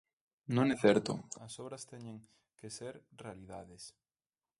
Non 0.55 0.67
é 0.73 0.77
certo, 0.85 1.11
as 1.45 1.53
obras 1.63 1.83
teñen 1.91 2.17
que 2.59 2.67
ser 2.77 2.93
realidades. 3.23 3.83